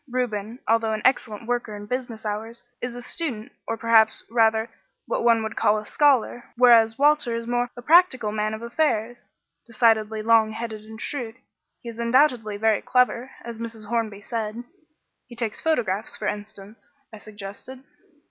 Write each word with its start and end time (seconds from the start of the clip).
Reuben, 0.09 0.57
although 0.67 0.93
an 0.93 1.03
excellent 1.05 1.45
worker 1.45 1.75
in 1.75 1.85
business 1.85 2.25
hours, 2.25 2.63
is 2.81 2.95
a 2.95 3.03
student, 3.03 3.51
or 3.67 3.77
perhaps 3.77 4.23
rather 4.31 4.67
what 5.05 5.23
one 5.23 5.43
would 5.43 5.55
call 5.55 5.77
a 5.77 5.85
scholar, 5.85 6.43
whereas 6.57 6.97
Walter 6.97 7.35
is 7.35 7.45
more 7.45 7.69
a 7.77 7.83
practical 7.83 8.31
man 8.31 8.55
of 8.55 8.63
affairs 8.63 9.29
decidedly 9.67 10.23
long 10.23 10.53
headed 10.53 10.83
and 10.85 10.99
shrewd. 10.99 11.35
He 11.83 11.89
is 11.89 11.99
undoubtedly 11.99 12.57
very 12.57 12.81
clever, 12.81 13.29
as 13.45 13.59
Mrs. 13.59 13.89
Hornby 13.89 14.23
said." 14.23 14.63
"He 15.27 15.35
takes 15.35 15.61
photographs, 15.61 16.17
for 16.17 16.25
instance," 16.25 16.95
I 17.13 17.19
suggested. 17.19 17.83